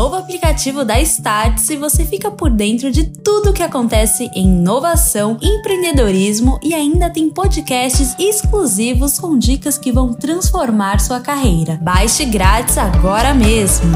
[0.00, 6.58] novo aplicativo da Startse você fica por dentro de tudo que acontece em inovação, empreendedorismo
[6.62, 11.78] e ainda tem podcasts exclusivos com dicas que vão transformar sua carreira.
[11.82, 13.92] Baixe grátis agora mesmo.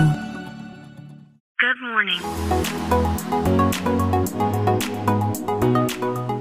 [1.58, 2.20] Good morning.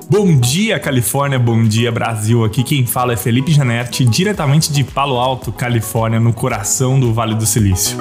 [0.09, 2.43] Bom dia, Califórnia, bom dia, Brasil.
[2.43, 7.36] Aqui quem fala é Felipe Janetti, diretamente de Palo Alto, Califórnia, no coração do Vale
[7.36, 7.98] do Silício.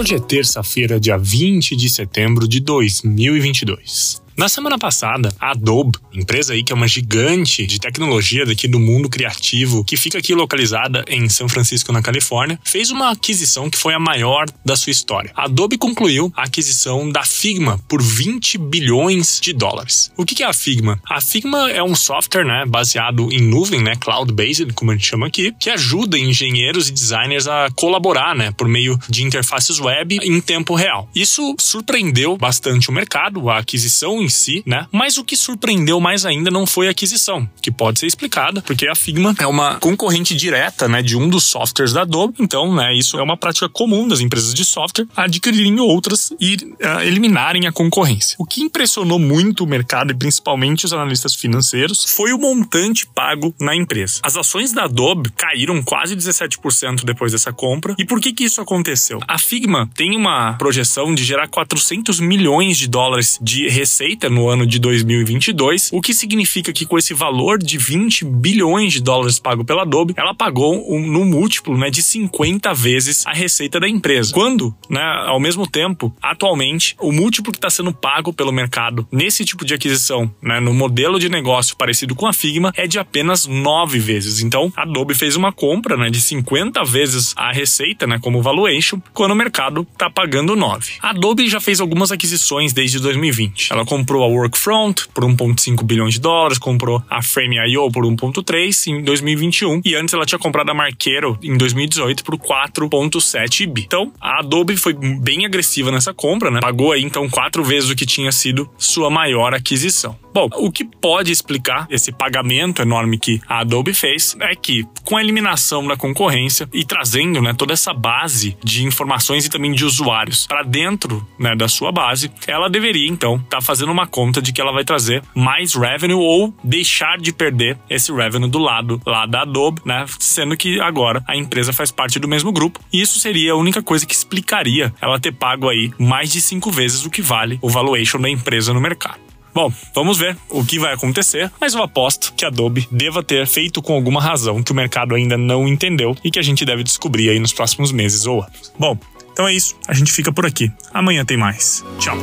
[0.00, 4.22] Hoje é terça-feira, dia 20 de setembro de 2022.
[4.40, 8.80] Na semana passada, a Adobe, empresa aí que é uma gigante de tecnologia daqui do
[8.80, 13.76] mundo criativo, que fica aqui localizada em São Francisco, na Califórnia, fez uma aquisição que
[13.76, 15.30] foi a maior da sua história.
[15.36, 20.10] A Adobe concluiu a aquisição da Figma por 20 bilhões de dólares.
[20.16, 20.98] O que é a Figma?
[21.06, 25.26] A Figma é um software, né, baseado em nuvem, né, cloud-based, como a gente chama
[25.26, 30.40] aqui, que ajuda engenheiros e designers a colaborar, né, por meio de interfaces web em
[30.40, 31.10] tempo real.
[31.14, 34.86] Isso surpreendeu bastante o mercado, a aquisição si, né?
[34.92, 38.88] Mas o que surpreendeu mais ainda não foi a aquisição, que pode ser explicada, porque
[38.88, 42.34] a Figma é uma concorrente direta, né, de um dos softwares da Adobe.
[42.38, 47.00] Então, né, isso é uma prática comum das empresas de software adquirirem outras e uh,
[47.02, 48.36] eliminarem a concorrência.
[48.38, 53.54] O que impressionou muito o mercado e principalmente os analistas financeiros foi o montante pago
[53.60, 54.20] na empresa.
[54.22, 57.94] As ações da Adobe caíram quase 17% depois dessa compra.
[57.98, 59.20] E por que que isso aconteceu?
[59.26, 64.48] A Figma tem uma projeção de gerar 400 milhões de dólares de receita feita no
[64.48, 69.38] ano de 2022, o que significa que com esse valor de 20 bilhões de dólares
[69.38, 73.88] pago pela Adobe, ela pagou um, no múltiplo né, de 50 vezes a receita da
[73.88, 74.34] empresa.
[74.34, 79.44] Quando, né, ao mesmo tempo, atualmente, o múltiplo que está sendo pago pelo mercado nesse
[79.44, 83.46] tipo de aquisição, né, no modelo de negócio parecido com a Figma, é de apenas
[83.46, 84.42] 9 vezes.
[84.42, 89.00] Então, a Adobe fez uma compra né, de 50 vezes a receita né, como valuation,
[89.14, 90.94] quando o mercado está pagando 9.
[91.00, 93.72] A Adobe já fez algumas aquisições desde 2020.
[93.72, 98.86] Ela comprou comprou a Workfront por 1,5 bilhões de dólares, comprou a Frame.io por 1,3
[98.86, 103.82] em 2021 e antes ela tinha comprado a Marquero em 2018 por 4,7 bi.
[103.82, 106.60] Então, a Adobe foi bem agressiva nessa compra, né?
[106.60, 110.18] Pagou aí então quatro vezes o que tinha sido sua maior aquisição.
[110.32, 115.16] Bom, o que pode explicar esse pagamento enorme que a Adobe fez é que, com
[115.16, 119.84] a eliminação da concorrência e trazendo né, toda essa base de informações e também de
[119.84, 124.40] usuários para dentro né, da sua base, ela deveria então estar tá fazendo uma conta
[124.40, 129.00] de que ela vai trazer mais revenue ou deixar de perder esse revenue do lado
[129.04, 130.04] lá da Adobe, né?
[130.18, 133.82] Sendo que agora a empresa faz parte do mesmo grupo e isso seria a única
[133.82, 137.68] coisa que explicaria ela ter pago aí mais de cinco vezes o que vale o
[137.68, 139.29] valuation da empresa no mercado.
[139.54, 143.46] Bom, vamos ver o que vai acontecer, mas eu aposto que a Adobe deva ter
[143.46, 146.84] feito com alguma razão que o mercado ainda não entendeu e que a gente deve
[146.84, 148.72] descobrir aí nos próximos meses ou anos.
[148.78, 148.96] Bom,
[149.32, 150.70] então é isso, a gente fica por aqui.
[150.92, 151.84] Amanhã tem mais.
[151.98, 152.16] Tchau.